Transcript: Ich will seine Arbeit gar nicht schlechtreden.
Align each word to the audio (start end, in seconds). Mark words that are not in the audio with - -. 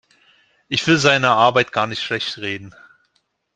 Ich 0.67 0.87
will 0.87 0.97
seine 0.97 1.29
Arbeit 1.29 1.71
gar 1.71 1.85
nicht 1.85 2.01
schlechtreden. 2.01 2.73